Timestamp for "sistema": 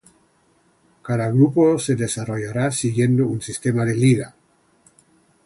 3.39-3.85